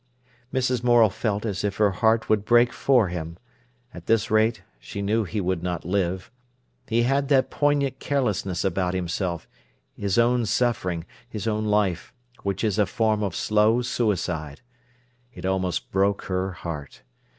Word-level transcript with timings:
Mrs. 0.51 0.83
Morel 0.83 1.11
felt 1.11 1.45
as 1.45 1.63
if 1.63 1.77
her 1.77 1.91
heart 1.91 2.27
would 2.27 2.43
break 2.43 2.73
for 2.73 3.09
him. 3.09 3.37
At 3.93 4.07
this 4.07 4.31
rate 4.31 4.63
she 4.79 4.99
knew 5.03 5.25
he 5.25 5.39
would 5.39 5.61
not 5.61 5.85
live. 5.85 6.31
He 6.87 7.03
had 7.03 7.27
that 7.27 7.51
poignant 7.51 7.99
carelessness 7.99 8.63
about 8.65 8.95
himself, 8.95 9.47
his 9.95 10.17
own 10.17 10.47
suffering, 10.47 11.05
his 11.29 11.45
own 11.47 11.65
life, 11.65 12.13
which 12.41 12.63
is 12.63 12.79
a 12.79 12.87
form 12.87 13.21
of 13.21 13.35
slow 13.35 13.83
suicide. 13.83 14.61
It 15.35 15.45
almost 15.45 15.91
broke 15.91 16.23
her 16.23 16.53
heart. 16.53 17.03